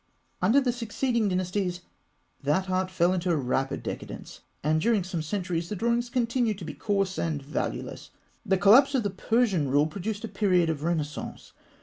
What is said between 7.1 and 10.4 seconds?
and valueless. The collapse of the Persian rule produced a